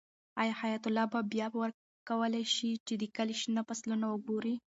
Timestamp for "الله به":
0.87-1.19